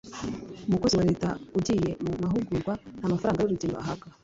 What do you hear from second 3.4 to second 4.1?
y’urugendo ahabwa